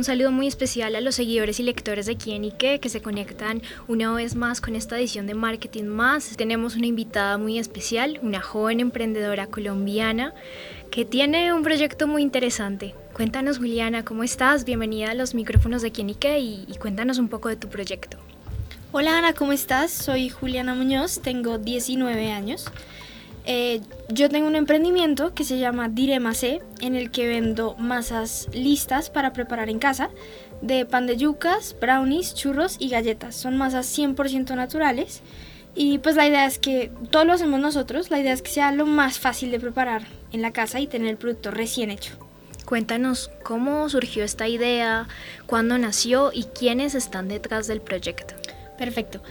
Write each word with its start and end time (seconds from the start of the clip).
Un 0.00 0.04
saludo 0.04 0.32
muy 0.32 0.46
especial 0.46 0.96
a 0.96 1.02
los 1.02 1.16
seguidores 1.16 1.60
y 1.60 1.62
lectores 1.62 2.06
de 2.06 2.16
Quién 2.16 2.42
y 2.42 2.52
qué 2.52 2.80
que 2.80 2.88
se 2.88 3.02
conectan 3.02 3.60
una 3.86 4.10
vez 4.14 4.34
más 4.34 4.62
con 4.62 4.74
esta 4.74 4.98
edición 4.98 5.26
de 5.26 5.34
Marketing 5.34 5.84
Más. 5.84 6.38
Tenemos 6.38 6.74
una 6.74 6.86
invitada 6.86 7.36
muy 7.36 7.58
especial, 7.58 8.18
una 8.22 8.40
joven 8.40 8.80
emprendedora 8.80 9.48
colombiana 9.48 10.32
que 10.90 11.04
tiene 11.04 11.52
un 11.52 11.62
proyecto 11.62 12.06
muy 12.06 12.22
interesante. 12.22 12.94
Cuéntanos 13.12 13.58
Juliana, 13.58 14.02
¿cómo 14.02 14.22
estás? 14.22 14.64
Bienvenida 14.64 15.10
a 15.10 15.14
los 15.14 15.34
micrófonos 15.34 15.82
de 15.82 15.92
Quién 15.92 16.08
y 16.08 16.14
qué 16.14 16.38
y, 16.38 16.64
y 16.66 16.78
cuéntanos 16.78 17.18
un 17.18 17.28
poco 17.28 17.50
de 17.50 17.56
tu 17.56 17.68
proyecto. 17.68 18.16
Hola 18.92 19.18
Ana, 19.18 19.34
¿cómo 19.34 19.52
estás? 19.52 19.90
Soy 19.90 20.30
Juliana 20.30 20.74
Muñoz, 20.74 21.20
tengo 21.20 21.58
19 21.58 22.32
años. 22.32 22.70
Eh, 23.46 23.80
yo 24.08 24.28
tengo 24.28 24.46
un 24.46 24.56
emprendimiento 24.56 25.34
que 25.34 25.44
se 25.44 25.58
llama 25.58 25.88
Direma 25.88 26.34
C, 26.34 26.60
en 26.80 26.94
el 26.94 27.10
que 27.10 27.26
vendo 27.26 27.74
masas 27.78 28.48
listas 28.52 29.10
para 29.10 29.32
preparar 29.32 29.70
en 29.70 29.78
casa 29.78 30.10
de 30.60 30.84
pan 30.84 31.06
de 31.06 31.16
yucas, 31.16 31.74
brownies, 31.80 32.34
churros 32.34 32.76
y 32.78 32.90
galletas. 32.90 33.34
Son 33.34 33.56
masas 33.56 33.86
100% 33.96 34.54
naturales. 34.54 35.22
Y 35.74 35.98
pues 35.98 36.16
la 36.16 36.26
idea 36.26 36.46
es 36.46 36.58
que 36.58 36.90
todo 37.10 37.24
lo 37.24 37.32
hacemos 37.32 37.60
nosotros, 37.60 38.10
la 38.10 38.18
idea 38.18 38.32
es 38.32 38.42
que 38.42 38.50
sea 38.50 38.72
lo 38.72 38.86
más 38.86 39.18
fácil 39.18 39.50
de 39.52 39.60
preparar 39.60 40.02
en 40.32 40.42
la 40.42 40.52
casa 40.52 40.80
y 40.80 40.86
tener 40.86 41.08
el 41.08 41.16
producto 41.16 41.50
recién 41.50 41.90
hecho. 41.90 42.14
Cuéntanos 42.66 43.30
cómo 43.42 43.88
surgió 43.88 44.24
esta 44.24 44.48
idea, 44.48 45.08
cuándo 45.46 45.78
nació 45.78 46.32
y 46.32 46.44
quiénes 46.44 46.94
están 46.94 47.28
detrás 47.28 47.66
del 47.66 47.80
proyecto. 47.80 48.34
Perfecto. 48.78 49.22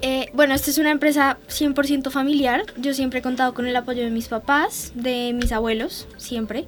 Eh, 0.00 0.30
bueno, 0.32 0.54
esta 0.54 0.70
es 0.70 0.78
una 0.78 0.90
empresa 0.90 1.38
100% 1.48 2.10
familiar. 2.10 2.62
Yo 2.76 2.94
siempre 2.94 3.18
he 3.18 3.22
contado 3.22 3.54
con 3.54 3.66
el 3.66 3.74
apoyo 3.74 4.02
de 4.02 4.10
mis 4.10 4.28
papás, 4.28 4.92
de 4.94 5.32
mis 5.34 5.52
abuelos, 5.52 6.06
siempre. 6.16 6.66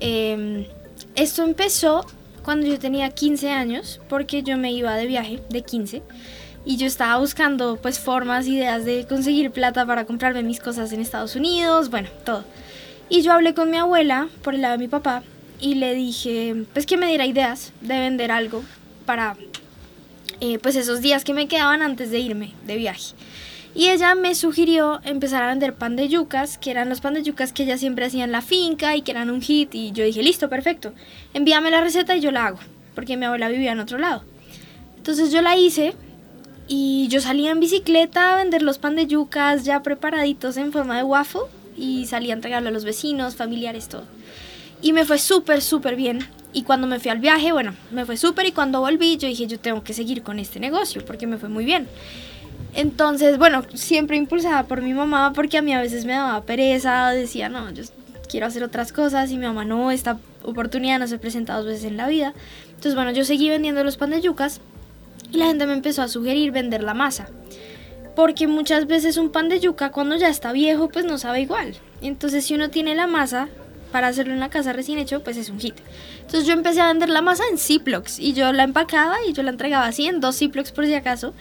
Em, 0.00 0.66
esto 1.14 1.44
empezó 1.44 2.04
cuando 2.42 2.66
yo 2.66 2.78
tenía 2.78 3.10
15 3.10 3.50
años, 3.50 4.00
porque 4.08 4.42
yo 4.42 4.56
me 4.56 4.72
iba 4.72 4.96
de 4.96 5.06
viaje 5.06 5.40
de 5.48 5.62
15 5.62 6.02
y 6.64 6.76
yo 6.76 6.86
estaba 6.86 7.18
buscando 7.18 7.76
pues 7.76 7.98
formas, 7.98 8.46
ideas 8.46 8.84
de 8.84 9.06
conseguir 9.06 9.50
plata 9.50 9.86
para 9.86 10.04
comprarme 10.04 10.42
mis 10.42 10.60
cosas 10.60 10.92
en 10.92 11.00
Estados 11.00 11.36
Unidos, 11.36 11.90
bueno, 11.90 12.08
todo. 12.24 12.44
Y 13.08 13.22
yo 13.22 13.32
hablé 13.32 13.54
con 13.54 13.70
mi 13.70 13.76
abuela 13.76 14.28
por 14.42 14.54
el 14.54 14.62
lado 14.62 14.72
de 14.72 14.78
mi 14.78 14.88
papá 14.88 15.22
y 15.60 15.76
le 15.76 15.94
dije 15.94 16.64
pues 16.72 16.86
que 16.86 16.96
me 16.96 17.06
diera 17.06 17.26
ideas 17.26 17.72
de 17.80 17.98
vender 18.00 18.32
algo 18.32 18.64
para 19.06 19.36
eh, 20.40 20.58
pues 20.58 20.76
esos 20.76 21.00
días 21.00 21.24
que 21.24 21.34
me 21.34 21.48
quedaban 21.48 21.82
antes 21.82 22.10
de 22.10 22.18
irme 22.18 22.52
de 22.66 22.76
viaje. 22.76 23.14
Y 23.74 23.88
ella 23.88 24.14
me 24.14 24.36
sugirió 24.36 25.00
empezar 25.04 25.42
a 25.42 25.48
vender 25.48 25.74
pan 25.74 25.96
de 25.96 26.08
yucas, 26.08 26.58
que 26.58 26.70
eran 26.70 26.88
los 26.88 27.00
pan 27.00 27.14
de 27.14 27.24
yucas 27.24 27.52
que 27.52 27.64
ella 27.64 27.76
siempre 27.76 28.04
hacía 28.04 28.22
en 28.22 28.30
la 28.30 28.40
finca 28.40 28.94
y 28.94 29.02
que 29.02 29.10
eran 29.10 29.30
un 29.30 29.42
hit. 29.42 29.74
Y 29.74 29.90
yo 29.90 30.04
dije, 30.04 30.22
listo, 30.22 30.48
perfecto, 30.48 30.92
envíame 31.32 31.72
la 31.72 31.80
receta 31.80 32.16
y 32.16 32.20
yo 32.20 32.30
la 32.30 32.46
hago, 32.46 32.58
porque 32.94 33.16
mi 33.16 33.24
abuela 33.24 33.48
vivía 33.48 33.72
en 33.72 33.80
otro 33.80 33.98
lado. 33.98 34.22
Entonces 34.96 35.32
yo 35.32 35.42
la 35.42 35.56
hice 35.56 35.94
y 36.68 37.08
yo 37.08 37.20
salía 37.20 37.50
en 37.50 37.60
bicicleta 37.60 38.32
a 38.32 38.36
vender 38.36 38.62
los 38.62 38.78
pan 38.78 38.94
de 38.94 39.06
yucas 39.06 39.64
ya 39.64 39.82
preparaditos 39.82 40.56
en 40.56 40.72
forma 40.72 40.96
de 40.96 41.02
waffle 41.02 41.42
y 41.76 42.06
salía 42.06 42.32
a 42.32 42.36
entregarlo 42.36 42.68
a 42.68 42.72
los 42.72 42.84
vecinos, 42.84 43.34
familiares, 43.34 43.88
todo. 43.88 44.04
Y 44.84 44.92
me 44.92 45.06
fue 45.06 45.16
súper, 45.18 45.62
súper 45.62 45.96
bien. 45.96 46.18
Y 46.52 46.62
cuando 46.62 46.86
me 46.86 47.00
fui 47.00 47.10
al 47.10 47.18
viaje, 47.18 47.52
bueno, 47.52 47.72
me 47.90 48.04
fue 48.04 48.18
súper 48.18 48.44
y 48.44 48.52
cuando 48.52 48.80
volví 48.80 49.16
yo 49.16 49.26
dije, 49.26 49.46
yo 49.46 49.58
tengo 49.58 49.82
que 49.82 49.94
seguir 49.94 50.22
con 50.22 50.38
este 50.38 50.60
negocio 50.60 51.02
porque 51.06 51.26
me 51.26 51.38
fue 51.38 51.48
muy 51.48 51.64
bien. 51.64 51.88
Entonces, 52.74 53.38
bueno, 53.38 53.64
siempre 53.72 54.18
impulsada 54.18 54.64
por 54.64 54.82
mi 54.82 54.92
mamá 54.92 55.32
porque 55.34 55.56
a 55.56 55.62
mí 55.62 55.72
a 55.72 55.80
veces 55.80 56.04
me 56.04 56.12
daba 56.12 56.42
pereza, 56.42 57.08
decía, 57.12 57.48
no, 57.48 57.70
yo 57.70 57.82
quiero 58.28 58.46
hacer 58.46 58.62
otras 58.62 58.92
cosas 58.92 59.30
y 59.30 59.38
mi 59.38 59.46
mamá 59.46 59.64
no, 59.64 59.90
esta 59.90 60.18
oportunidad 60.42 60.98
no 60.98 61.06
se 61.06 61.18
presenta 61.18 61.56
dos 61.56 61.64
veces 61.64 61.84
en 61.84 61.96
la 61.96 62.06
vida. 62.06 62.34
Entonces, 62.66 62.94
bueno, 62.94 63.10
yo 63.10 63.24
seguí 63.24 63.48
vendiendo 63.48 63.82
los 63.84 63.96
pan 63.96 64.10
de 64.10 64.20
yucas 64.20 64.60
y 65.32 65.38
la 65.38 65.46
gente 65.46 65.66
me 65.66 65.72
empezó 65.72 66.02
a 66.02 66.08
sugerir 66.08 66.52
vender 66.52 66.82
la 66.82 66.92
masa. 66.92 67.30
Porque 68.14 68.46
muchas 68.48 68.86
veces 68.86 69.16
un 69.16 69.30
pan 69.30 69.48
de 69.48 69.60
yuca 69.60 69.92
cuando 69.92 70.14
ya 70.16 70.28
está 70.28 70.52
viejo 70.52 70.90
pues 70.90 71.06
no 71.06 71.16
sabe 71.16 71.40
igual. 71.40 71.74
Entonces 72.02 72.44
si 72.44 72.54
uno 72.54 72.68
tiene 72.68 72.94
la 72.94 73.06
masa 73.06 73.48
para 73.94 74.08
hacerlo 74.08 74.32
en 74.32 74.38
una 74.38 74.50
casa 74.50 74.72
recién 74.72 74.98
hecho, 74.98 75.22
pues 75.22 75.36
es 75.36 75.50
un 75.50 75.60
hit. 75.60 75.76
Entonces 76.22 76.48
yo 76.48 76.52
empecé 76.52 76.80
a 76.80 76.88
vender 76.88 77.08
la 77.10 77.22
masa 77.22 77.44
en 77.48 77.58
Ziplocs 77.58 78.18
y 78.18 78.32
yo 78.32 78.52
la 78.52 78.64
empacaba 78.64 79.18
y 79.24 79.32
yo 79.32 79.44
la 79.44 79.50
entregaba 79.50 79.86
así 79.86 80.08
en 80.08 80.18
dos 80.18 80.36
Ziplocs 80.36 80.72
por 80.72 80.84
si 80.84 80.94
acaso. 80.94 81.32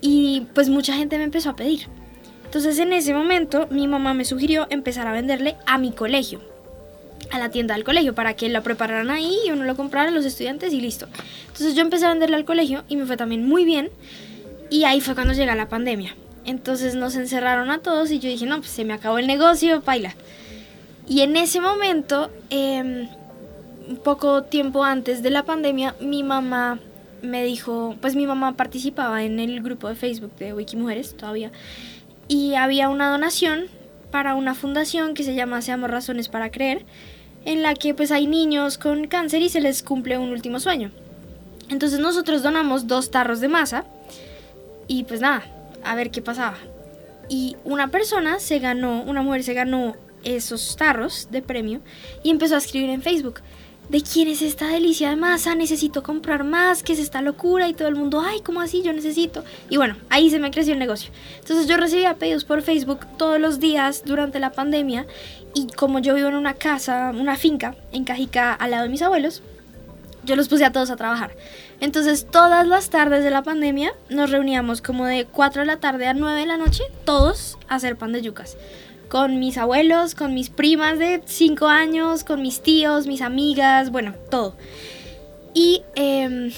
Y 0.00 0.46
pues 0.54 0.70
mucha 0.70 0.94
gente 0.94 1.18
me 1.18 1.24
empezó 1.24 1.50
a 1.50 1.56
pedir. 1.56 1.88
Entonces 2.46 2.78
en 2.78 2.94
ese 2.94 3.12
momento 3.12 3.68
mi 3.70 3.86
mamá 3.86 4.14
me 4.14 4.24
sugirió 4.24 4.66
empezar 4.70 5.06
a 5.06 5.12
venderle 5.12 5.56
a 5.66 5.76
mi 5.76 5.92
colegio, 5.92 6.40
a 7.30 7.38
la 7.38 7.50
tienda 7.50 7.74
del 7.74 7.84
colegio, 7.84 8.14
para 8.14 8.32
que 8.32 8.48
la 8.48 8.62
prepararan 8.62 9.10
ahí 9.10 9.36
y 9.46 9.50
uno 9.50 9.64
lo 9.64 9.76
comprara 9.76 10.10
los 10.10 10.24
estudiantes 10.24 10.72
y 10.72 10.80
listo. 10.80 11.06
Entonces 11.48 11.74
yo 11.74 11.82
empecé 11.82 12.06
a 12.06 12.08
venderle 12.08 12.36
al 12.36 12.46
colegio 12.46 12.84
y 12.88 12.96
me 12.96 13.04
fue 13.04 13.18
también 13.18 13.46
muy 13.46 13.66
bien. 13.66 13.90
Y 14.70 14.84
ahí 14.84 15.02
fue 15.02 15.14
cuando 15.14 15.34
llega 15.34 15.54
la 15.54 15.68
pandemia. 15.68 16.16
Entonces 16.46 16.94
nos 16.94 17.14
encerraron 17.14 17.70
a 17.70 17.80
todos 17.80 18.10
y 18.10 18.20
yo 18.20 18.30
dije, 18.30 18.46
no, 18.46 18.56
pues 18.56 18.70
se 18.70 18.86
me 18.86 18.94
acabó 18.94 19.18
el 19.18 19.26
negocio, 19.26 19.82
paila. 19.82 20.14
Y 21.06 21.20
en 21.20 21.36
ese 21.36 21.60
momento, 21.60 22.30
un 22.50 23.96
poco 24.02 24.44
tiempo 24.44 24.84
antes 24.84 25.22
de 25.22 25.30
la 25.30 25.44
pandemia, 25.44 25.94
mi 26.00 26.22
mamá 26.22 26.78
me 27.22 27.44
dijo, 27.44 27.96
pues 28.00 28.16
mi 28.16 28.26
mamá 28.26 28.56
participaba 28.56 29.22
en 29.22 29.38
el 29.38 29.62
grupo 29.62 29.88
de 29.88 29.94
Facebook 29.94 30.34
de 30.36 30.54
Wikimujeres 30.54 31.16
todavía, 31.16 31.52
y 32.28 32.54
había 32.54 32.88
una 32.88 33.10
donación 33.10 33.66
para 34.10 34.34
una 34.34 34.54
fundación 34.54 35.14
que 35.14 35.24
se 35.24 35.34
llama 35.34 35.60
Seamos 35.60 35.90
Razones 35.90 36.28
para 36.28 36.50
Creer, 36.50 36.84
en 37.44 37.62
la 37.62 37.74
que 37.74 37.94
pues 37.94 38.10
hay 38.10 38.26
niños 38.26 38.78
con 38.78 39.06
cáncer 39.06 39.42
y 39.42 39.50
se 39.50 39.60
les 39.60 39.82
cumple 39.82 40.16
un 40.16 40.30
último 40.30 40.60
sueño. 40.60 40.90
Entonces 41.68 41.98
nosotros 41.98 42.42
donamos 42.42 42.86
dos 42.86 43.10
tarros 43.10 43.40
de 43.40 43.48
masa 43.48 43.84
y 44.86 45.04
pues 45.04 45.20
nada, 45.20 45.42
a 45.82 45.94
ver 45.94 46.10
qué 46.10 46.22
pasaba. 46.22 46.56
Y 47.28 47.56
una 47.64 47.88
persona 47.88 48.38
se 48.38 48.58
ganó, 48.58 49.02
una 49.02 49.22
mujer 49.22 49.42
se 49.42 49.54
ganó 49.54 49.96
esos 50.24 50.76
tarros 50.76 51.28
de 51.30 51.42
premio 51.42 51.80
y 52.22 52.30
empezó 52.30 52.54
a 52.54 52.58
escribir 52.58 52.90
en 52.90 53.02
Facebook. 53.02 53.40
¿De 53.88 54.00
quién 54.00 54.28
es 54.28 54.40
esta 54.40 54.68
delicia 54.68 55.10
de 55.10 55.16
masa? 55.16 55.54
Necesito 55.54 56.02
comprar 56.02 56.42
más, 56.42 56.82
¿qué 56.82 56.94
es 56.94 56.98
esta 56.98 57.20
locura? 57.20 57.68
Y 57.68 57.74
todo 57.74 57.86
el 57.86 57.96
mundo, 57.96 58.22
ay, 58.24 58.40
¿cómo 58.40 58.62
así? 58.62 58.82
Yo 58.82 58.94
necesito. 58.94 59.44
Y 59.68 59.76
bueno, 59.76 59.96
ahí 60.08 60.30
se 60.30 60.38
me 60.38 60.50
creció 60.50 60.72
el 60.72 60.78
negocio. 60.78 61.10
Entonces 61.38 61.66
yo 61.66 61.76
recibía 61.76 62.14
pedidos 62.14 62.44
por 62.44 62.62
Facebook 62.62 63.00
todos 63.18 63.38
los 63.38 63.60
días 63.60 64.02
durante 64.06 64.38
la 64.38 64.52
pandemia. 64.52 65.06
Y 65.52 65.66
como 65.66 65.98
yo 65.98 66.14
vivo 66.14 66.28
en 66.28 66.34
una 66.34 66.54
casa, 66.54 67.12
una 67.14 67.36
finca 67.36 67.76
en 67.92 68.04
Cajica 68.04 68.54
al 68.54 68.70
lado 68.70 68.84
de 68.84 68.88
mis 68.88 69.02
abuelos, 69.02 69.42
yo 70.24 70.34
los 70.34 70.48
puse 70.48 70.64
a 70.64 70.72
todos 70.72 70.88
a 70.88 70.96
trabajar. 70.96 71.36
Entonces 71.80 72.26
todas 72.30 72.66
las 72.66 72.88
tardes 72.88 73.22
de 73.22 73.30
la 73.30 73.42
pandemia 73.42 73.92
nos 74.08 74.30
reuníamos 74.30 74.80
como 74.80 75.04
de 75.04 75.26
4 75.26 75.60
de 75.60 75.66
la 75.66 75.76
tarde 75.76 76.06
a 76.06 76.14
9 76.14 76.40
de 76.40 76.46
la 76.46 76.56
noche, 76.56 76.84
todos 77.04 77.58
a 77.68 77.74
hacer 77.74 77.96
pan 77.96 78.12
de 78.12 78.22
yucas 78.22 78.56
con 79.08 79.38
mis 79.38 79.58
abuelos, 79.58 80.14
con 80.14 80.34
mis 80.34 80.50
primas 80.50 80.98
de 80.98 81.22
5 81.24 81.66
años, 81.66 82.24
con 82.24 82.42
mis 82.42 82.62
tíos, 82.62 83.06
mis 83.06 83.22
amigas, 83.22 83.90
bueno, 83.90 84.14
todo. 84.30 84.56
Y 85.54 85.82
em, 85.94 86.50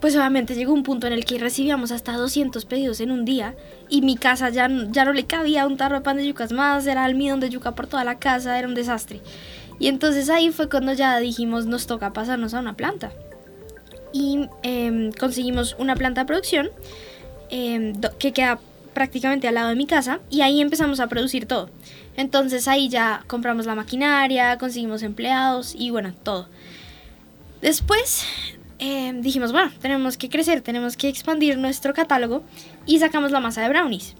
pues 0.00 0.16
obviamente 0.16 0.54
llegó 0.54 0.72
un 0.72 0.82
punto 0.82 1.06
en 1.06 1.12
el 1.12 1.24
que 1.24 1.38
recibíamos 1.38 1.92
hasta 1.92 2.12
200 2.12 2.64
pedidos 2.64 3.00
en 3.00 3.10
un 3.10 3.24
día 3.24 3.54
y 3.88 4.02
mi 4.02 4.16
casa 4.16 4.50
ya, 4.50 4.68
ya 4.90 5.04
no 5.04 5.12
le 5.12 5.24
cabía 5.26 5.66
un 5.66 5.76
tarro 5.76 5.96
de 5.96 6.02
pan 6.02 6.16
de 6.16 6.26
yucas 6.26 6.52
más, 6.52 6.86
era 6.86 7.04
almidón 7.04 7.40
de 7.40 7.50
yuca 7.50 7.74
por 7.74 7.86
toda 7.86 8.04
la 8.04 8.18
casa, 8.18 8.58
era 8.58 8.66
un 8.66 8.74
desastre. 8.74 9.20
Y 9.78 9.88
entonces 9.88 10.28
ahí 10.28 10.50
fue 10.50 10.68
cuando 10.68 10.92
ya 10.92 11.18
dijimos 11.18 11.66
nos 11.66 11.86
toca 11.86 12.12
pasarnos 12.12 12.52
a 12.54 12.60
una 12.60 12.76
planta. 12.76 13.12
Y 14.12 14.48
em, 14.62 15.12
conseguimos 15.12 15.76
una 15.78 15.96
planta 15.96 16.22
de 16.22 16.26
producción 16.26 16.70
em, 17.50 17.94
que 18.18 18.32
queda 18.32 18.58
prácticamente 18.94 19.48
al 19.48 19.54
lado 19.54 19.68
de 19.68 19.76
mi 19.76 19.86
casa 19.86 20.20
y 20.30 20.42
ahí 20.42 20.60
empezamos 20.60 21.00
a 21.00 21.06
producir 21.06 21.46
todo. 21.46 21.70
Entonces 22.16 22.68
ahí 22.68 22.88
ya 22.88 23.24
compramos 23.26 23.66
la 23.66 23.74
maquinaria, 23.74 24.58
conseguimos 24.58 25.02
empleados 25.02 25.74
y 25.76 25.90
bueno, 25.90 26.12
todo. 26.22 26.48
Después 27.60 28.24
eh, 28.78 29.12
dijimos, 29.20 29.52
bueno, 29.52 29.70
tenemos 29.80 30.16
que 30.16 30.28
crecer, 30.28 30.60
tenemos 30.60 30.96
que 30.96 31.08
expandir 31.08 31.56
nuestro 31.58 31.94
catálogo 31.94 32.42
y 32.86 32.98
sacamos 32.98 33.30
la 33.30 33.40
masa 33.40 33.62
de 33.62 33.68
brownies. 33.68 34.14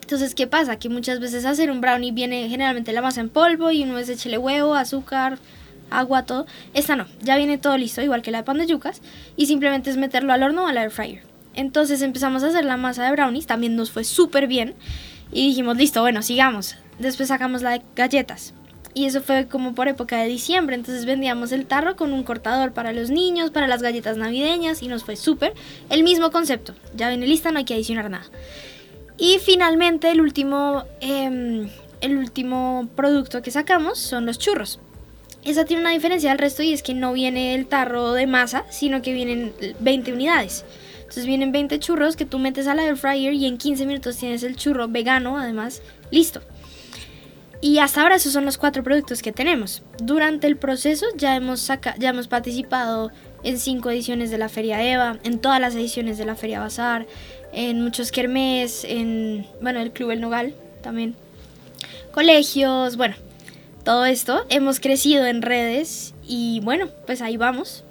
Entonces, 0.00 0.34
¿qué 0.34 0.46
pasa? 0.46 0.78
Que 0.78 0.88
muchas 0.88 1.18
veces 1.18 1.44
hacer 1.46 1.70
un 1.70 1.80
brownie 1.80 2.12
viene 2.12 2.48
generalmente 2.48 2.92
la 2.92 3.00
masa 3.00 3.20
en 3.20 3.30
polvo 3.30 3.70
y 3.70 3.84
uno 3.84 3.98
es 3.98 4.08
echele 4.08 4.38
huevo, 4.38 4.74
azúcar, 4.74 5.38
agua, 5.90 6.24
todo. 6.24 6.46
Esta 6.74 6.94
no, 6.94 7.06
ya 7.22 7.36
viene 7.36 7.58
todo 7.58 7.76
listo, 7.78 8.02
igual 8.02 8.22
que 8.22 8.30
la 8.30 8.38
de 8.38 8.44
pan 8.44 8.58
de 8.58 8.66
yucas, 8.66 9.00
y 9.36 9.46
simplemente 9.46 9.90
es 9.90 9.96
meterlo 9.96 10.32
al 10.32 10.42
horno 10.42 10.64
o 10.64 10.66
al 10.66 10.76
air 10.76 10.90
fryer. 10.90 11.33
Entonces 11.54 12.02
empezamos 12.02 12.42
a 12.42 12.48
hacer 12.48 12.64
la 12.64 12.76
masa 12.76 13.04
de 13.04 13.12
brownies, 13.12 13.46
también 13.46 13.76
nos 13.76 13.90
fue 13.90 14.04
súper 14.04 14.46
bien. 14.46 14.74
Y 15.32 15.48
dijimos, 15.48 15.76
listo, 15.76 16.00
bueno, 16.00 16.22
sigamos. 16.22 16.76
Después 16.98 17.28
sacamos 17.28 17.62
la 17.62 17.70
de 17.70 17.82
galletas. 17.96 18.54
Y 18.94 19.06
eso 19.06 19.20
fue 19.20 19.48
como 19.48 19.74
por 19.74 19.88
época 19.88 20.18
de 20.18 20.28
diciembre. 20.28 20.76
Entonces 20.76 21.04
vendíamos 21.04 21.50
el 21.50 21.66
tarro 21.66 21.96
con 21.96 22.12
un 22.12 22.22
cortador 22.22 22.72
para 22.72 22.92
los 22.92 23.10
niños, 23.10 23.50
para 23.50 23.66
las 23.66 23.82
galletas 23.82 24.16
navideñas. 24.16 24.82
Y 24.82 24.88
nos 24.88 25.02
fue 25.02 25.16
súper. 25.16 25.54
El 25.90 26.04
mismo 26.04 26.30
concepto. 26.30 26.74
Ya 26.94 27.08
viene 27.08 27.26
lista, 27.26 27.50
no 27.50 27.58
hay 27.58 27.64
que 27.64 27.74
adicionar 27.74 28.08
nada. 28.08 28.26
Y 29.18 29.38
finalmente 29.38 30.10
el 30.10 30.20
último, 30.20 30.84
em, 31.00 31.68
el 32.00 32.16
último 32.16 32.88
producto 32.94 33.42
que 33.42 33.50
sacamos 33.50 33.98
son 33.98 34.26
los 34.26 34.38
churros. 34.38 34.78
Esa 35.44 35.64
tiene 35.64 35.82
una 35.82 35.90
diferencia 35.90 36.30
del 36.30 36.38
resto 36.38 36.62
y 36.62 36.72
es 36.72 36.82
que 36.82 36.94
no 36.94 37.12
viene 37.12 37.54
el 37.54 37.66
tarro 37.66 38.12
de 38.12 38.26
masa, 38.26 38.64
sino 38.70 39.02
que 39.02 39.12
vienen 39.12 39.52
20 39.80 40.12
unidades. 40.12 40.64
Entonces 41.04 41.26
vienen 41.26 41.52
20 41.52 41.78
churros 41.78 42.16
que 42.16 42.26
tú 42.26 42.38
metes 42.38 42.66
a 42.66 42.74
la 42.74 42.84
air 42.84 42.96
fryer 42.96 43.32
y 43.34 43.46
en 43.46 43.58
15 43.58 43.86
minutos 43.86 44.16
tienes 44.16 44.42
el 44.42 44.56
churro 44.56 44.88
vegano, 44.88 45.38
además, 45.38 45.82
listo. 46.10 46.40
Y 47.60 47.78
hasta 47.78 48.02
ahora 48.02 48.16
esos 48.16 48.32
son 48.32 48.44
los 48.44 48.58
cuatro 48.58 48.82
productos 48.82 49.22
que 49.22 49.32
tenemos. 49.32 49.82
Durante 50.02 50.46
el 50.46 50.56
proceso 50.56 51.06
ya 51.16 51.34
hemos, 51.36 51.66
ya 51.98 52.10
hemos 52.10 52.28
participado 52.28 53.10
en 53.42 53.58
cinco 53.58 53.90
ediciones 53.90 54.30
de 54.30 54.38
la 54.38 54.48
Feria 54.48 54.82
Eva, 54.82 55.18
en 55.22 55.38
todas 55.38 55.60
las 55.60 55.74
ediciones 55.74 56.18
de 56.18 56.26
la 56.26 56.34
Feria 56.34 56.60
Bazar, 56.60 57.06
en 57.52 57.80
muchos 57.82 58.10
kermés, 58.10 58.84
en 58.84 59.46
bueno, 59.62 59.80
el 59.80 59.92
Club 59.92 60.10
El 60.10 60.20
Nogal 60.20 60.54
también. 60.82 61.14
Colegios, 62.12 62.96
bueno, 62.96 63.14
todo 63.82 64.04
esto. 64.06 64.44
Hemos 64.48 64.80
crecido 64.80 65.26
en 65.26 65.42
redes 65.42 66.14
y 66.26 66.60
bueno, 66.60 66.88
pues 67.06 67.22
ahí 67.22 67.36
vamos. 67.36 67.84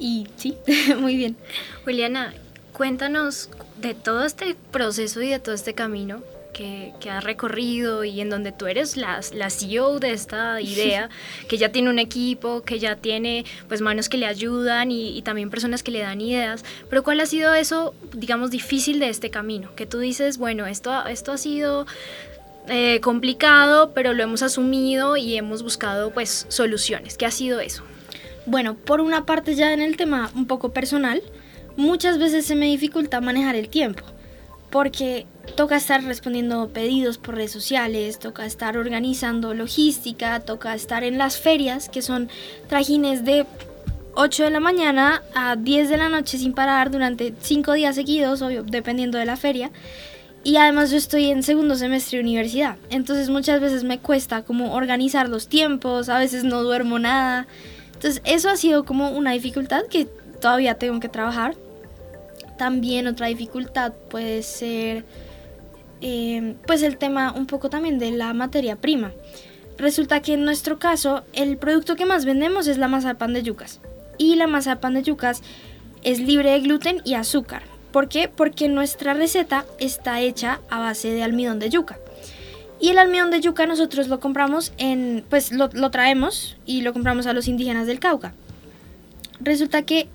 Y 0.00 0.26
sí, 0.36 0.56
muy 0.98 1.16
bien. 1.16 1.36
Juliana, 1.84 2.34
cuéntanos 2.72 3.50
de 3.80 3.94
todo 3.94 4.24
este 4.24 4.56
proceso 4.72 5.22
y 5.22 5.28
de 5.28 5.38
todo 5.38 5.54
este 5.54 5.74
camino 5.74 6.22
que, 6.52 6.92
que, 6.98 7.10
has 7.10 7.22
recorrido 7.22 8.02
y 8.02 8.20
en 8.20 8.28
donde 8.28 8.50
tú 8.50 8.66
eres 8.66 8.96
la, 8.96 9.20
la 9.32 9.50
CEO 9.50 10.00
de 10.00 10.12
esta 10.12 10.60
idea, 10.62 11.10
que 11.48 11.58
ya 11.58 11.70
tiene 11.70 11.90
un 11.90 11.98
equipo, 11.98 12.62
que 12.62 12.78
ya 12.78 12.96
tiene 12.96 13.44
pues 13.68 13.80
manos 13.82 14.08
que 14.08 14.16
le 14.16 14.26
ayudan 14.26 14.90
y, 14.90 15.16
y, 15.16 15.22
también 15.22 15.50
personas 15.50 15.82
que 15.82 15.90
le 15.90 16.00
dan 16.00 16.20
ideas, 16.20 16.64
pero 16.88 17.04
¿cuál 17.04 17.20
ha 17.20 17.26
sido 17.26 17.54
eso, 17.54 17.94
digamos, 18.14 18.50
difícil 18.50 18.98
de 18.98 19.10
este 19.10 19.30
camino? 19.30 19.74
Que 19.76 19.86
tú 19.86 19.98
dices, 19.98 20.38
bueno, 20.38 20.66
esto, 20.66 21.06
esto 21.06 21.32
ha 21.32 21.38
sido 21.38 21.86
eh, 22.68 23.00
complicado, 23.00 23.92
pero 23.94 24.12
lo 24.12 24.22
hemos 24.22 24.42
asumido 24.42 25.16
y 25.16 25.36
hemos 25.36 25.62
buscado 25.62 26.10
pues 26.10 26.46
soluciones. 26.48 27.16
¿Qué 27.16 27.26
ha 27.26 27.30
sido 27.30 27.60
eso? 27.60 27.84
Bueno, 28.46 28.74
por 28.74 29.00
una 29.00 29.26
parte 29.26 29.54
ya 29.54 29.72
en 29.72 29.80
el 29.80 29.96
tema 29.96 30.30
un 30.34 30.46
poco 30.46 30.72
personal, 30.72 31.22
muchas 31.76 32.18
veces 32.18 32.46
se 32.46 32.54
me 32.54 32.66
dificulta 32.66 33.20
manejar 33.20 33.54
el 33.54 33.68
tiempo, 33.68 34.02
porque 34.70 35.26
toca 35.56 35.76
estar 35.76 36.02
respondiendo 36.04 36.68
pedidos 36.68 37.18
por 37.18 37.34
redes 37.34 37.52
sociales, 37.52 38.18
toca 38.18 38.46
estar 38.46 38.76
organizando 38.76 39.54
logística, 39.54 40.40
toca 40.40 40.74
estar 40.74 41.04
en 41.04 41.18
las 41.18 41.38
ferias, 41.38 41.88
que 41.88 42.02
son 42.02 42.28
trajines 42.68 43.24
de 43.24 43.46
8 44.14 44.44
de 44.44 44.50
la 44.50 44.60
mañana 44.60 45.22
a 45.34 45.56
10 45.56 45.88
de 45.88 45.96
la 45.96 46.08
noche 46.08 46.38
sin 46.38 46.52
parar 46.52 46.90
durante 46.90 47.34
5 47.40 47.72
días 47.74 47.94
seguidos, 47.94 48.42
obvio, 48.42 48.62
dependiendo 48.62 49.18
de 49.18 49.26
la 49.26 49.36
feria. 49.36 49.70
Y 50.42 50.56
además 50.56 50.90
yo 50.90 50.96
estoy 50.96 51.30
en 51.30 51.42
segundo 51.42 51.74
semestre 51.74 52.16
de 52.16 52.24
universidad, 52.24 52.78
entonces 52.88 53.28
muchas 53.28 53.60
veces 53.60 53.84
me 53.84 53.98
cuesta 53.98 54.42
como 54.42 54.72
organizar 54.72 55.28
los 55.28 55.48
tiempos, 55.48 56.08
a 56.08 56.18
veces 56.18 56.44
no 56.44 56.62
duermo 56.62 56.98
nada. 56.98 57.46
Entonces 58.00 58.22
eso 58.24 58.48
ha 58.48 58.56
sido 58.56 58.86
como 58.86 59.10
una 59.10 59.32
dificultad 59.32 59.82
que 59.90 60.06
todavía 60.40 60.76
tengo 60.76 61.00
que 61.00 61.10
trabajar. 61.10 61.54
También 62.56 63.06
otra 63.06 63.26
dificultad 63.26 63.92
puede 64.08 64.42
ser 64.42 65.04
eh, 66.00 66.54
pues 66.66 66.82
el 66.82 66.96
tema 66.96 67.30
un 67.30 67.44
poco 67.44 67.68
también 67.68 67.98
de 67.98 68.10
la 68.10 68.32
materia 68.32 68.76
prima. 68.76 69.12
Resulta 69.76 70.22
que 70.22 70.32
en 70.32 70.46
nuestro 70.46 70.78
caso 70.78 71.24
el 71.34 71.58
producto 71.58 71.94
que 71.94 72.06
más 72.06 72.24
vendemos 72.24 72.68
es 72.68 72.78
la 72.78 72.88
masa 72.88 73.08
de 73.08 73.14
pan 73.16 73.34
de 73.34 73.42
yucas. 73.42 73.80
Y 74.16 74.36
la 74.36 74.46
masa 74.46 74.76
de 74.76 74.80
pan 74.80 74.94
de 74.94 75.02
yucas 75.02 75.42
es 76.02 76.20
libre 76.20 76.52
de 76.52 76.60
gluten 76.60 77.02
y 77.04 77.12
azúcar. 77.14 77.64
¿Por 77.92 78.08
qué? 78.08 78.30
Porque 78.34 78.70
nuestra 78.70 79.12
receta 79.12 79.66
está 79.78 80.20
hecha 80.20 80.60
a 80.70 80.78
base 80.78 81.12
de 81.12 81.22
almidón 81.22 81.58
de 81.58 81.68
yuca. 81.68 81.98
Y 82.80 82.88
el 82.88 82.98
almidón 82.98 83.30
de 83.30 83.40
yuca 83.40 83.66
nosotros 83.66 84.08
lo 84.08 84.20
compramos 84.20 84.72
en, 84.78 85.22
pues 85.28 85.52
lo, 85.52 85.68
traemos 85.90 86.56
y 86.64 86.80
lo 86.80 86.94
compramos 86.94 87.26
a 87.26 87.34
los 87.34 87.46
indígenas 87.46 87.86
del 87.86 88.00
Cauca. 88.00 88.32
Resulta 89.38 89.82
que 89.82 90.08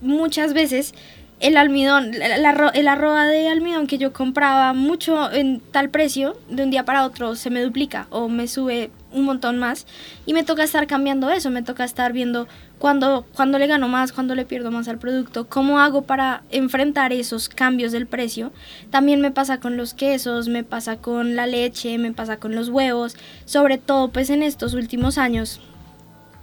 muchas 0.00 0.52
veces 0.52 0.92
el 1.40 1.56
almidón, 1.56 2.12
el 2.14 2.88
arroba 2.88 3.26
de 3.26 3.48
almidón 3.48 3.86
que 3.86 3.96
yo 3.96 4.12
compraba 4.12 4.74
mucho 4.74 5.32
en 5.32 5.60
tal 5.72 5.88
precio, 5.88 6.36
de 6.50 6.64
un 6.64 6.70
día 6.70 6.84
para 6.84 7.04
otro 7.04 7.34
se 7.34 7.48
me 7.48 7.62
duplica 7.62 8.06
o 8.10 8.28
me 8.28 8.46
sube 8.46 8.90
un 9.12 9.24
montón 9.24 9.58
más 9.58 9.86
y 10.26 10.34
me 10.34 10.44
toca 10.44 10.62
estar 10.62 10.86
cambiando 10.86 11.30
eso, 11.30 11.50
me 11.50 11.62
toca 11.62 11.84
estar 11.84 12.12
viendo 12.12 12.46
cuándo, 12.78 13.24
cuando 13.34 13.58
le 13.58 13.66
gano 13.66 13.88
más, 13.88 14.12
cuándo 14.12 14.34
le 14.34 14.44
pierdo 14.44 14.70
más 14.70 14.86
al 14.86 14.98
producto, 14.98 15.48
cómo 15.48 15.80
hago 15.80 16.02
para 16.02 16.42
enfrentar 16.50 17.12
esos 17.12 17.48
cambios 17.48 17.90
del 17.90 18.06
precio. 18.06 18.52
También 18.90 19.20
me 19.22 19.30
pasa 19.30 19.60
con 19.60 19.78
los 19.78 19.94
quesos, 19.94 20.48
me 20.48 20.62
pasa 20.62 20.98
con 20.98 21.36
la 21.36 21.46
leche, 21.46 21.96
me 21.96 22.12
pasa 22.12 22.36
con 22.36 22.54
los 22.54 22.68
huevos, 22.68 23.16
sobre 23.46 23.78
todo 23.78 24.08
pues 24.08 24.28
en 24.28 24.42
estos 24.42 24.74
últimos 24.74 25.16
años 25.16 25.60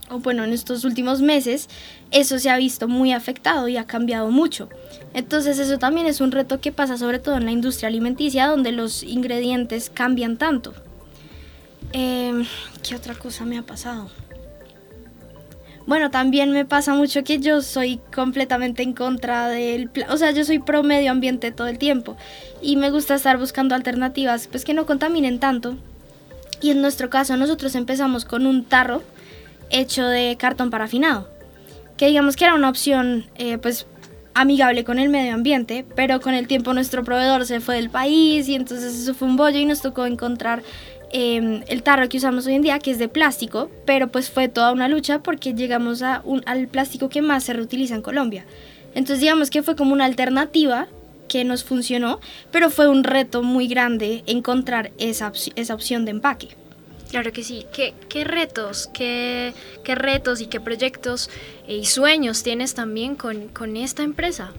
o 0.09 0.19
bueno, 0.19 0.43
en 0.43 0.53
estos 0.53 0.83
últimos 0.85 1.21
meses, 1.21 1.69
eso 2.11 2.39
se 2.39 2.49
ha 2.49 2.57
visto 2.57 2.87
muy 2.87 3.11
afectado 3.11 3.67
y 3.67 3.77
ha 3.77 3.85
cambiado 3.85 4.31
mucho. 4.31 4.69
Entonces 5.13 5.59
eso 5.59 5.77
también 5.77 6.07
es 6.07 6.21
un 6.21 6.31
reto 6.31 6.61
que 6.61 6.71
pasa 6.71 6.97
sobre 6.97 7.19
todo 7.19 7.37
en 7.37 7.45
la 7.45 7.51
industria 7.51 7.87
alimenticia, 7.87 8.47
donde 8.47 8.71
los 8.71 9.03
ingredientes 9.03 9.89
cambian 9.89 10.37
tanto. 10.37 10.73
Em, 11.91 12.45
¿Qué 12.87 12.95
otra 12.95 13.15
cosa 13.15 13.45
me 13.45 13.57
ha 13.57 13.63
pasado? 13.63 14.09
Bueno, 15.85 16.11
también 16.11 16.51
me 16.51 16.65
pasa 16.65 16.93
mucho 16.93 17.23
que 17.23 17.39
yo 17.39 17.61
soy 17.61 18.01
completamente 18.13 18.83
en 18.83 18.91
contra 18.91 19.47
del... 19.47 19.89
O 20.09 20.17
sea, 20.17 20.31
yo 20.31 20.43
soy 20.43 20.59
pro 20.59 20.83
medio 20.83 21.11
ambiente 21.11 21.51
todo 21.53 21.67
el 21.67 21.77
tiempo 21.77 22.17
y 22.61 22.75
me 22.75 22.91
gusta 22.91 23.15
estar 23.15 23.37
buscando 23.37 23.73
alternativas 23.73 24.47
pues 24.47 24.65
que 24.65 24.73
no 24.73 24.85
contaminen 24.85 25.39
tanto. 25.39 25.77
Y 26.61 26.71
en 26.71 26.81
nuestro 26.81 27.09
caso 27.09 27.37
nosotros 27.37 27.73
empezamos 27.75 28.25
con 28.25 28.45
un 28.45 28.65
tarro 28.65 29.01
hecho 29.69 30.05
de 30.05 30.35
cartón 30.37 30.69
parafinado, 30.69 31.29
que 31.97 32.07
digamos 32.07 32.35
que 32.35 32.45
era 32.45 32.55
una 32.55 32.69
opción 32.69 33.25
eh, 33.35 33.57
pues 33.57 33.87
amigable 34.33 34.83
con 34.83 34.99
el 34.99 35.09
medio 35.09 35.33
ambiente, 35.33 35.83
pero 35.95 36.21
con 36.21 36.33
el 36.33 36.47
tiempo 36.47 36.73
nuestro 36.73 37.03
proveedor 37.03 37.45
se 37.45 37.59
fue 37.59 37.75
del 37.75 37.89
país 37.89 38.47
y 38.47 38.55
entonces 38.55 38.93
eso 38.93 39.13
fue 39.15 39.27
un 39.27 39.35
bollo 39.35 39.57
y 39.57 39.65
nos 39.65 39.81
tocó 39.81 40.05
encontrar 40.05 40.61
Em, 41.09 41.63
el 41.67 41.83
tarro 41.83 42.09
que 42.09 42.17
usamos 42.17 42.47
hoy 42.47 42.55
en 42.55 42.61
día, 42.61 42.79
que 42.79 42.91
es 42.91 42.99
de 42.99 43.07
plástico, 43.07 43.71
pero 43.85 44.09
pues 44.09 44.29
fue 44.29 44.49
toda 44.49 44.73
una 44.73 44.89
lucha 44.89 45.19
porque 45.19 45.53
llegamos 45.53 46.01
a 46.01 46.21
un, 46.25 46.43
al 46.45 46.67
plástico 46.67 47.07
que 47.07 47.21
más 47.21 47.45
se 47.45 47.53
reutiliza 47.53 47.95
en 47.95 48.01
Colombia. 48.01 48.45
Entonces 48.93 49.21
digamos 49.21 49.49
que 49.49 49.63
fue 49.63 49.75
como 49.75 49.93
una 49.93 50.05
alternativa 50.05 50.87
que 51.29 51.45
nos 51.45 51.63
funcionó, 51.63 52.19
pero 52.51 52.69
fue 52.69 52.89
un 52.89 53.03
reto 53.03 53.41
muy 53.41 53.67
grande 53.67 54.23
encontrar 54.27 54.91
esa, 54.97 55.31
esa 55.55 55.73
opción 55.73 56.03
de 56.03 56.11
empaque. 56.11 56.49
Claro 57.09 57.31
que 57.31 57.43
sí. 57.43 57.65
¿Qué, 57.71 58.23
retos, 58.23 58.89
qué, 58.93 59.53
qué, 59.83 59.95
retos 59.95 60.41
y 60.41 60.47
qué 60.47 60.59
proyectos 60.59 61.29
y 61.67 61.85
sueños 61.85 62.43
tienes 62.43 62.73
también 62.73 63.15
con, 63.15 63.47
con 63.47 63.77
esta 63.77 64.03
empresa? 64.03 64.51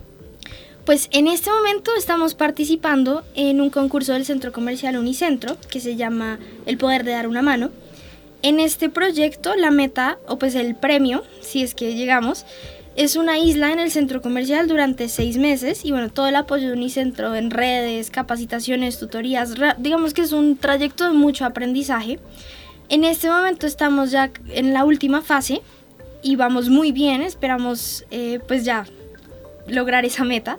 Pues 0.85 1.09
en 1.13 1.27
este 1.27 1.51
momento 1.51 1.91
estamos 1.97 2.35
participando 2.35 3.23
en 3.35 3.61
un 3.61 3.69
concurso 3.69 4.15
del 4.15 4.25
Centro 4.25 4.53
Comercial 4.53 4.97
Unicentro 4.97 5.59
que 5.69 5.81
se 5.81 5.97
llama 5.97 6.39
El 6.65 6.79
Poder 6.79 7.05
de 7.05 7.13
Dar 7.13 7.29
una 7.29 7.43
Mano. 7.43 7.71
En 8.41 8.61
este 8.61 8.89
proyecto 8.89 9.55
la 9.57 9.71
meta, 9.71 10.19
o 10.27 10.39
pues 10.39 10.55
el 10.55 10.75
premio, 10.75 11.25
si 11.43 11.63
es 11.63 11.75
que 11.75 11.95
llegamos, 11.95 12.47
es 12.99 13.15
una 13.15 13.39
isla 13.39 13.71
en 13.71 13.79
el 13.79 13.93
centro 13.93 14.21
comercial 14.21 14.67
durante 14.67 15.09
seis 15.09 15.39
meses 15.39 15.85
y 15.85 15.93
bueno, 15.93 16.11
todo 16.11 16.27
el 16.27 16.35
apoyo 16.35 16.67
de 16.67 16.73
Unicentro 16.73 17.37
en 17.37 17.53
redes, 17.53 18.11
capacitaciones, 18.11 18.99
tutorías, 18.99 19.55
digamos 19.79 20.15
que 20.15 20.23
es 20.23 20.33
un 20.33 20.57
trayecto 20.57 21.05
de 21.05 21.13
mucho 21.13 21.45
aprendizaje. 21.45 22.19
En 22.89 23.05
este 23.05 23.31
momento 23.31 23.69
estamos 23.69 24.11
ya 24.11 24.33
en 24.49 24.75
la 24.75 24.85
última 24.85 25.23
fase 25.23 25.63
y 26.25 26.35
vamos 26.35 26.71
muy 26.71 26.91
bien, 26.91 27.23
esperamos 27.23 28.05
eh, 28.11 28.41
pues 28.49 28.65
ya 28.65 28.85
lograr 29.69 30.05
esa 30.05 30.25
meta. 30.25 30.59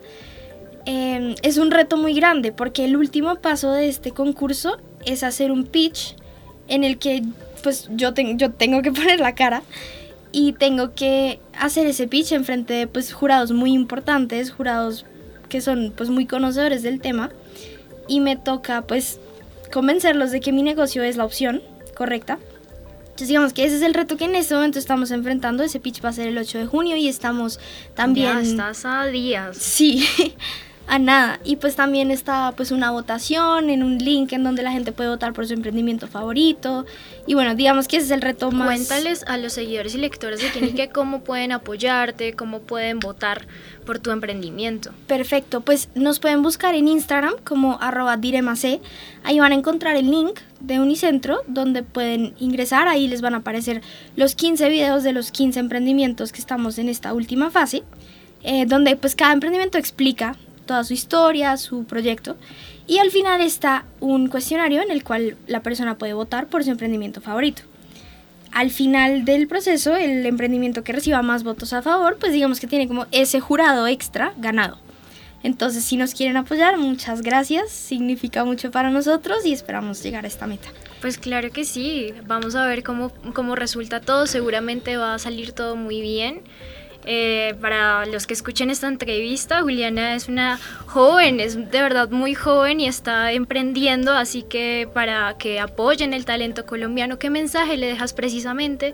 Em, 0.85 1.35
es 1.41 1.57
un 1.57 1.71
reto 1.71 1.97
muy 1.97 2.13
grande 2.13 2.53
porque 2.53 2.85
el 2.85 2.95
último 2.95 3.35
paso 3.35 3.73
de 3.73 3.89
este 3.89 4.11
concurso 4.11 4.77
es 5.05 5.23
hacer 5.23 5.51
un 5.51 5.65
pitch 5.65 6.15
en 6.69 6.85
el 6.85 6.99
que 6.99 7.21
pues 7.63 7.89
yo, 7.91 8.13
yo 8.15 8.49
tengo 8.51 8.81
que 8.81 8.91
poner 8.93 9.19
la 9.19 9.35
cara 9.35 9.61
y 10.31 10.53
tengo 10.53 10.93
que 10.93 11.39
hacer 11.57 11.87
ese 11.87 12.07
pitch 12.07 12.31
en 12.31 12.45
frente 12.45 12.73
de 12.73 12.87
pues 12.87 13.13
jurados 13.13 13.51
muy 13.51 13.73
importantes, 13.73 14.51
jurados 14.51 15.05
que 15.49 15.61
son 15.61 15.93
pues 15.95 16.09
muy 16.09 16.25
conocedores 16.25 16.83
del 16.83 17.01
tema 17.01 17.31
y 18.07 18.19
me 18.19 18.35
toca 18.35 18.83
pues 18.83 19.19
convencerlos 19.71 20.31
de 20.31 20.39
que 20.39 20.51
mi 20.51 20.63
negocio 20.63 21.03
es 21.03 21.17
la 21.17 21.25
opción 21.25 21.61
correcta 21.95 22.39
entonces 23.19 23.27
digamos 23.31 23.51
que 23.51 23.65
ese 23.65 23.75
es 23.75 23.81
el 23.81 23.93
reto 23.93 24.15
que 24.15 24.23
en 24.23 24.35
este 24.35 24.55
momento 24.55 24.79
estamos 24.79 25.11
enfrentando. 25.11 25.61
Ese 25.61 25.81
pitch 25.81 26.01
va 26.01 26.07
a 26.07 26.13
ser 26.13 26.29
el 26.29 26.37
8 26.37 26.57
de 26.57 26.65
junio 26.67 26.95
y 26.95 27.09
estamos 27.09 27.59
también... 27.93 28.31
Ya 28.31 28.39
estás 28.39 28.85
a 28.85 29.07
días. 29.07 29.57
Sí, 29.57 30.07
a 30.89 30.97
nada. 30.97 31.39
Y 31.45 31.57
pues 31.57 31.75
también 31.75 32.09
está 32.09 32.51
pues 32.57 32.71
una 32.71 32.89
votación 32.89 33.69
en 33.69 33.83
un 33.83 33.99
link 33.99 34.33
en 34.33 34.43
donde 34.43 34.63
la 34.63 34.71
gente 34.71 34.91
puede 34.91 35.09
votar 35.09 35.33
por 35.33 35.47
su 35.47 35.53
emprendimiento 35.53 36.07
favorito. 36.07 36.85
Y 37.27 37.35
bueno, 37.35 37.53
digamos 37.53 37.87
que 37.87 37.97
ese 37.97 38.07
es 38.07 38.11
el 38.11 38.21
reto 38.21 38.51
más... 38.51 38.67
Cuéntales 38.67 39.23
a 39.27 39.37
los 39.37 39.53
seguidores 39.53 39.93
y 39.93 39.99
lectores 39.99 40.41
de 40.41 40.49
Quienique 40.51 40.89
cómo 40.89 41.23
pueden 41.23 41.51
apoyarte, 41.51 42.33
cómo 42.33 42.61
pueden 42.61 42.99
votar 42.99 43.47
por 43.85 43.99
tu 43.99 44.09
emprendimiento. 44.09 44.91
Perfecto, 45.05 45.61
pues 45.61 45.89
nos 45.93 46.19
pueden 46.19 46.41
buscar 46.41 46.73
en 46.73 46.87
Instagram 46.87 47.35
como 47.43 47.79
arroba 47.81 48.17
diremacé. 48.17 48.81
Ahí 49.23 49.39
van 49.39 49.51
a 49.51 49.55
encontrar 49.55 49.95
el 49.95 50.09
link 50.09 50.39
de 50.59 50.79
Unicentro 50.79 51.43
donde 51.45 51.83
pueden 51.83 52.33
ingresar. 52.39 52.87
Ahí 52.87 53.07
les 53.07 53.21
van 53.21 53.35
a 53.35 53.37
aparecer 53.37 53.83
los 54.15 54.33
15 54.33 54.67
videos 54.69 55.03
de 55.03 55.13
los 55.13 55.31
15 55.31 55.59
emprendimientos 55.59 56.31
que 56.31 56.41
estamos 56.41 56.79
en 56.79 56.89
esta 56.89 57.13
última 57.13 57.51
fase. 57.51 57.83
Eh, 58.41 58.65
donde 58.65 58.95
pues 58.95 59.17
cada 59.17 59.33
emprendimiento 59.33 59.77
explica 59.77 60.37
toda 60.69 60.83
su 60.83 60.93
historia, 60.93 61.57
su 61.57 61.85
proyecto. 61.85 62.37
Y 62.85 62.99
al 62.99 63.09
final 63.09 63.41
está 63.41 63.85
un 63.99 64.27
cuestionario 64.27 64.83
en 64.83 64.91
el 64.91 65.03
cual 65.03 65.35
la 65.47 65.63
persona 65.63 65.97
puede 65.97 66.13
votar 66.13 66.45
por 66.45 66.63
su 66.63 66.69
emprendimiento 66.69 67.21
favorito. 67.21 67.63
Al 68.51 68.69
final 68.69 69.25
del 69.25 69.47
proceso, 69.47 69.95
el 69.95 70.27
emprendimiento 70.27 70.83
que 70.83 70.93
reciba 70.93 71.23
más 71.23 71.41
votos 71.43 71.73
a 71.73 71.81
favor, 71.81 72.17
pues 72.19 72.33
digamos 72.33 72.59
que 72.59 72.67
tiene 72.67 72.87
como 72.87 73.07
ese 73.09 73.39
jurado 73.39 73.87
extra 73.87 74.33
ganado. 74.37 74.77
Entonces, 75.41 75.83
si 75.83 75.97
nos 75.97 76.13
quieren 76.13 76.37
apoyar, 76.37 76.77
muchas 76.77 77.23
gracias, 77.23 77.71
significa 77.71 78.45
mucho 78.45 78.69
para 78.69 78.91
nosotros 78.91 79.43
y 79.47 79.53
esperamos 79.53 80.03
llegar 80.03 80.25
a 80.25 80.27
esta 80.27 80.45
meta. 80.45 80.69
Pues 81.01 81.17
claro 81.17 81.49
que 81.49 81.65
sí, 81.65 82.13
vamos 82.27 82.53
a 82.53 82.67
ver 82.67 82.83
cómo, 82.83 83.11
cómo 83.33 83.55
resulta 83.55 84.01
todo, 84.01 84.27
seguramente 84.27 84.97
va 84.97 85.15
a 85.15 85.19
salir 85.19 85.53
todo 85.53 85.75
muy 85.75 85.99
bien. 85.99 86.43
Eh, 87.11 87.55
para 87.59 88.05
los 88.05 88.27
que 88.27 88.35
escuchen 88.35 88.69
esta 88.69 88.87
entrevista, 88.87 89.63
Juliana 89.63 90.13
es 90.13 90.27
una 90.27 90.59
joven, 90.85 91.39
es 91.39 91.55
de 91.55 91.81
verdad 91.81 92.11
muy 92.11 92.35
joven 92.35 92.79
y 92.79 92.85
está 92.85 93.31
emprendiendo, 93.31 94.13
así 94.13 94.43
que 94.43 94.87
para 94.93 95.35
que 95.39 95.59
apoyen 95.59 96.13
el 96.13 96.25
talento 96.25 96.67
colombiano, 96.67 97.17
¿qué 97.17 97.31
mensaje 97.31 97.77
le 97.77 97.87
dejas 97.87 98.13
precisamente 98.13 98.93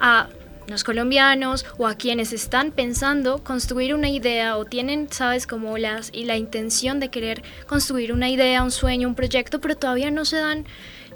a 0.00 0.28
los 0.68 0.84
colombianos 0.84 1.66
o 1.76 1.86
a 1.86 1.96
quienes 1.96 2.32
están 2.32 2.72
pensando 2.72 3.44
construir 3.44 3.94
una 3.94 4.08
idea 4.08 4.56
o 4.56 4.64
tienen, 4.64 5.12
sabes, 5.12 5.46
como 5.46 5.76
las 5.76 6.10
y 6.14 6.24
la 6.24 6.38
intención 6.38 6.98
de 6.98 7.10
querer 7.10 7.42
construir 7.66 8.14
una 8.14 8.30
idea, 8.30 8.62
un 8.62 8.70
sueño, 8.70 9.06
un 9.06 9.14
proyecto, 9.14 9.60
pero 9.60 9.76
todavía 9.76 10.10
no 10.10 10.24
se 10.24 10.36
dan 10.36 10.64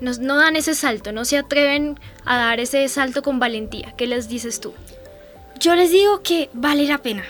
no, 0.02 0.10
no 0.20 0.36
dan 0.36 0.56
ese 0.56 0.74
salto, 0.74 1.10
no 1.10 1.24
se 1.24 1.38
atreven 1.38 1.98
a 2.26 2.36
dar 2.36 2.60
ese 2.60 2.86
salto 2.88 3.22
con 3.22 3.38
valentía. 3.38 3.94
¿Qué 3.96 4.06
les 4.06 4.28
dices 4.28 4.60
tú? 4.60 4.74
Yo 5.60 5.74
les 5.74 5.90
digo 5.90 6.22
que 6.22 6.50
vale 6.52 6.86
la 6.86 6.98
pena. 6.98 7.24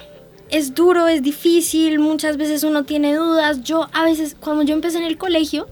Es 0.50 0.75
duro, 0.75 1.09
es 1.09 1.23
difícil, 1.23 1.99
muchas 1.99 2.37
veces 2.37 2.64
uno 2.64 2.85
tiene 2.85 3.14
dudas. 3.14 3.62
Yo 3.62 3.88
a 3.93 4.04
veces, 4.04 4.37
cuando 4.38 4.62
yo 4.62 4.75
empecé 4.75 4.99
en 4.99 5.04
el 5.04 5.19
colegio, 5.19 5.66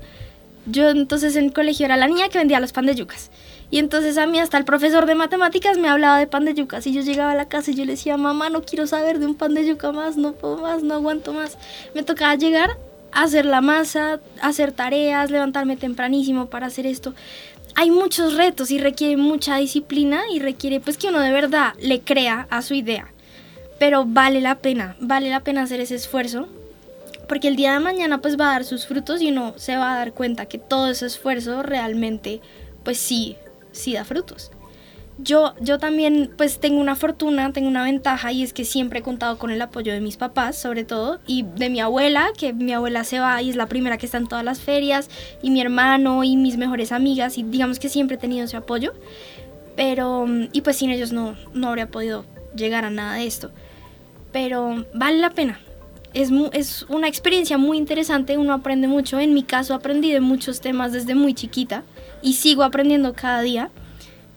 yo 0.67 0.91
entonces 0.91 1.35
en 1.37 1.47
el 1.47 1.53
colegio 1.53 1.87
era 1.87 1.97
la 1.97 2.07
niña 2.07 2.29
que 2.29 2.39
vendía 2.39 2.61
los 2.61 2.73
pan 2.73 2.87
de 2.87 2.95
yucas. 2.95 3.31
Y 3.71 3.79
entonces 3.79 4.19
a 4.19 4.27
mí 4.27 4.39
hasta 4.39 4.59
el 4.59 4.65
profesor 4.65 5.07
de 5.07 5.15
matemáticas 5.15 5.79
me 5.79 5.89
hablaba 5.89 6.19
de 6.19 6.27
pan 6.27 6.45
de 6.45 6.55
yucas. 6.55 6.87
Y 6.87 6.93
yo 6.93 7.01
llegaba 7.01 7.33
a 7.33 7.37
la 7.37 7.49
casa 7.49 7.71
y 7.71 7.75
yo 7.75 7.85
le 7.85 7.93
decía, 7.93 8.17
mamá, 8.17 8.51
no 8.51 8.63
quiero 8.63 8.87
saber 8.87 9.19
de 9.19 9.27
un 9.27 9.35
pan 9.35 9.55
de 9.55 9.67
yuca 9.67 9.93
más, 9.93 10.17
no 10.17 10.33
puedo 10.33 10.59
más, 10.59 10.83
no 10.83 10.95
aguanto 10.95 11.33
más. 11.33 11.57
Me 11.95 12.03
tocaba 12.03 12.35
llegar 12.35 12.77
hacer 13.13 13.45
la 13.45 13.61
masa, 13.61 14.21
hacer 14.41 14.73
tareas, 14.73 15.31
levantarme 15.31 15.77
tempranísimo 15.77 16.47
para 16.47 16.67
hacer 16.67 16.87
esto 16.87 17.15
hay 17.75 17.91
muchos 17.91 18.35
retos 18.35 18.71
y 18.71 18.79
requiere 18.79 19.17
mucha 19.17 19.57
disciplina 19.57 20.23
y 20.31 20.39
requiere 20.39 20.81
pues 20.81 20.99
que 20.99 21.09
uno 21.09 21.21
de 21.21 21.33
verdad 21.33 21.75
le 21.81 22.01
crea 22.01 22.47
a 22.51 22.63
su 22.63 22.75
idea. 22.75 23.09
Pero 23.79 24.05
vale 24.07 24.41
la 24.41 24.57
pena, 24.57 24.97
vale 25.01 25.31
la 25.31 25.41
pena 25.41 25.63
hacer 25.63 25.81
ese 25.81 25.95
esfuerzo 25.95 26.49
porque 27.29 27.49
el 27.49 27.57
día 27.57 27.73
de 27.73 27.81
mañana 27.81 28.21
pues 28.21 28.39
va 28.39 28.51
a 28.51 28.53
dar 28.53 28.65
sus 28.65 28.87
frutos 28.87 29.23
y 29.23 29.31
uno 29.31 29.55
se 29.57 29.77
va 29.77 29.95
a 29.95 29.97
dar 29.97 30.13
cuenta 30.13 30.47
que 30.47 30.59
todo 30.59 30.91
ese 30.91 31.07
esfuerzo 31.07 31.63
realmente 31.63 32.41
pues 32.85 32.99
sí, 32.99 33.37
sí 33.73 33.95
da 33.95 34.05
frutos. 34.05 34.51
Yo, 35.19 35.55
yo 35.61 35.79
también 35.79 36.33
pues 36.37 36.59
tengo 36.59 36.81
una 36.81 36.97
fortuna, 36.97 37.53
tengo 37.53 37.69
una 37.69 37.85
ventaja 37.85 38.33
y 38.33 38.43
es 38.43 38.53
que 38.53 38.65
siempre 38.65 39.01
he 39.01 39.03
contado 39.03 39.39
con 39.39 39.51
el 39.51 39.61
apoyo 39.61 39.93
de 39.93 40.01
mis 40.01 40.17
papás 40.17 40.57
sobre 40.57 40.85
todo 40.85 41.21
y 41.27 41.43
de 41.43 41.69
mi 41.69 41.81
abuela, 41.81 42.31
que 42.37 42.53
mi 42.53 42.73
abuela 42.73 43.05
se 43.05 43.21
va 43.21 43.41
y 43.43 43.51
es 43.51 43.57
la 43.57 43.67
primera 43.67 43.99
que 43.99 44.07
está 44.07 44.19
en 44.19 44.27
todas 44.27 44.45
las 44.45 44.61
ferias 44.61 45.11
y 45.43 45.51
mi 45.51 45.61
hermano 45.61 46.25
y 46.25 46.37
mis 46.37 46.57
mejores 46.57 46.93
amigas 46.93 47.37
y 47.37 47.43
digamos 47.43 47.79
que 47.79 47.91
siempre 47.91 48.17
he 48.17 48.19
tenido 48.19 48.45
ese 48.45 48.57
apoyo. 48.57 48.95
Pero, 49.77 50.27
y 50.53 50.61
pues 50.63 50.77
sin 50.77 50.91
ellos 50.91 51.13
no, 51.13 51.37
no 51.55 51.69
habría 51.69 51.89
podido 51.89 52.25
llegar 52.55 52.85
a 52.85 52.91
nada 52.91 53.15
de 53.15 53.27
esto. 53.27 53.51
Pero 54.33 54.87
vale 54.95 55.19
la 55.19 55.31
pena. 55.31 55.61
Es, 56.15 56.31
es 56.53 56.85
una 56.89 57.09
experiencia 57.09 57.57
muy 57.57 57.79
interesante, 57.79 58.37
uno 58.37 58.53
aprende 58.53 58.87
mucho. 58.87 59.19
En 59.19 59.35
mi 59.35 59.43
caso 59.43 59.75
aprendí 59.75 60.11
de 60.11 60.21
muchos 60.21 60.61
temas 60.61 60.93
desde 60.93 61.15
muy 61.15 61.33
chiquita 61.35 61.85
y 62.23 62.35
sigo 62.35 62.65
aprendiendo 62.65 63.15
cada 63.15 63.41
día. 63.41 63.71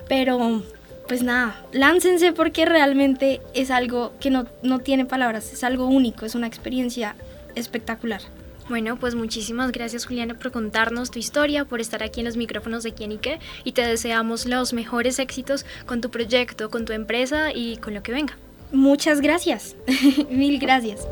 Pero 0.07 0.63
pues 1.07 1.21
nada, 1.21 1.61
láncense 1.71 2.33
porque 2.33 2.65
realmente 2.65 3.41
es 3.53 3.71
algo 3.71 4.13
que 4.19 4.29
no, 4.29 4.45
no 4.63 4.79
tiene 4.79 5.05
palabras, 5.05 5.53
es 5.53 5.63
algo 5.63 5.85
único, 5.85 6.25
es 6.25 6.35
una 6.35 6.47
experiencia 6.47 7.15
espectacular. 7.55 8.21
Bueno, 8.67 8.97
pues 8.97 9.13
muchísimas 9.13 9.71
gracias 9.71 10.05
Juliana 10.05 10.33
por 10.33 10.51
contarnos 10.51 11.11
tu 11.11 11.19
historia, 11.19 11.65
por 11.65 11.81
estar 11.81 12.01
aquí 12.01 12.21
en 12.21 12.25
los 12.25 12.35
micrófonos 12.35 12.81
de 12.81 12.93
Quién 12.93 13.11
y 13.11 13.17
qué 13.17 13.39
y 13.63 13.73
te 13.73 13.85
deseamos 13.85 14.47
los 14.47 14.73
mejores 14.73 15.19
éxitos 15.19 15.65
con 15.85 16.01
tu 16.01 16.09
proyecto, 16.09 16.71
con 16.71 16.85
tu 16.85 16.93
empresa 16.93 17.53
y 17.53 17.77
con 17.77 17.93
lo 17.93 18.01
que 18.01 18.11
venga. 18.11 18.37
Muchas 18.71 19.21
gracias, 19.21 19.75
mil 20.31 20.57
gracias. 20.57 21.07